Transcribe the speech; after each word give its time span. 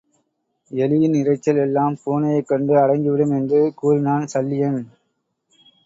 எலியின் 0.71 1.15
இரைச்சல் 1.15 1.59
எல்லாம் 1.59 1.97
பூனையைக் 2.05 2.47
கண்டு 2.47 2.73
அடங்கிவிடும் 2.75 3.35
என்று 3.37 3.71
கூறினான் 3.75 4.27
சல்லியன். 4.27 4.81